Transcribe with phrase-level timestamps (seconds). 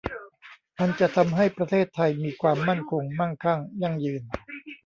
[0.79, 4.21] อันจะทำให้ประเทศไทยมีความมั่นคง มั่งคั่ง ยั่งยืน